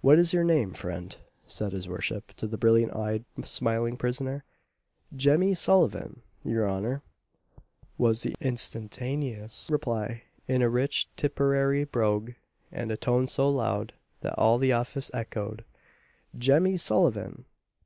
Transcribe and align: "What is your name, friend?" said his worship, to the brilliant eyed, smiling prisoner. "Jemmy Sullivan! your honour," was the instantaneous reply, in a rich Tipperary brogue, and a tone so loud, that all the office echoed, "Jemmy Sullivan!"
"What 0.00 0.18
is 0.18 0.32
your 0.32 0.44
name, 0.44 0.72
friend?" 0.72 1.14
said 1.44 1.72
his 1.72 1.86
worship, 1.86 2.28
to 2.38 2.46
the 2.46 2.56
brilliant 2.56 2.96
eyed, 2.96 3.26
smiling 3.42 3.98
prisoner. 3.98 4.44
"Jemmy 5.14 5.52
Sullivan! 5.54 6.22
your 6.42 6.66
honour," 6.66 7.02
was 7.98 8.22
the 8.22 8.34
instantaneous 8.40 9.68
reply, 9.70 10.22
in 10.48 10.62
a 10.62 10.70
rich 10.70 11.10
Tipperary 11.16 11.84
brogue, 11.84 12.30
and 12.72 12.90
a 12.90 12.96
tone 12.96 13.26
so 13.26 13.50
loud, 13.50 13.92
that 14.22 14.38
all 14.38 14.56
the 14.56 14.72
office 14.72 15.10
echoed, 15.12 15.66
"Jemmy 16.38 16.78
Sullivan!" 16.78 17.44